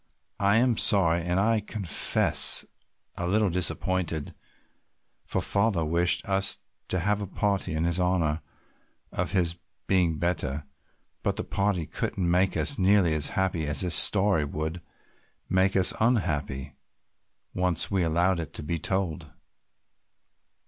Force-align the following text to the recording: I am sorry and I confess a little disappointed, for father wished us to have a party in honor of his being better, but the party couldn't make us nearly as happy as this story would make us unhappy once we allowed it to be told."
I 0.39 0.55
am 0.55 0.77
sorry 0.77 1.21
and 1.21 1.39
I 1.39 1.59
confess 1.59 2.65
a 3.19 3.27
little 3.27 3.51
disappointed, 3.51 4.33
for 5.27 5.41
father 5.43 5.85
wished 5.85 6.27
us 6.27 6.57
to 6.87 7.01
have 7.01 7.21
a 7.21 7.27
party 7.27 7.73
in 7.75 7.85
honor 8.01 8.41
of 9.11 9.33
his 9.33 9.57
being 9.85 10.17
better, 10.17 10.65
but 11.21 11.35
the 11.35 11.43
party 11.43 11.85
couldn't 11.85 12.31
make 12.31 12.57
us 12.57 12.79
nearly 12.79 13.13
as 13.13 13.27
happy 13.37 13.67
as 13.67 13.81
this 13.81 13.93
story 13.93 14.43
would 14.43 14.81
make 15.47 15.75
us 15.75 15.93
unhappy 15.99 16.73
once 17.53 17.91
we 17.91 18.01
allowed 18.01 18.39
it 18.39 18.53
to 18.53 18.63
be 18.63 18.79
told." 18.79 19.29